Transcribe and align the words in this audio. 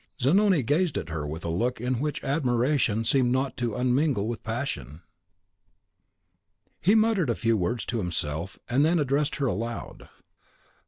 Zanoni 0.19 0.63
gazed 0.63 0.97
at 0.97 1.09
her 1.09 1.27
with 1.27 1.45
a 1.45 1.51
look 1.51 1.79
in 1.79 1.99
which 1.99 2.23
admiration 2.23 3.05
seemed 3.05 3.31
not 3.31 3.61
unmingled 3.61 4.27
with 4.27 4.41
compassion. 4.41 5.03
He 6.81 6.95
muttered 6.95 7.29
a 7.29 7.35
few 7.35 7.55
words 7.55 7.85
to 7.85 7.99
himself, 7.99 8.57
and 8.67 8.83
then 8.83 8.97
addressed 8.97 9.35
her 9.35 9.45
aloud. 9.45 10.09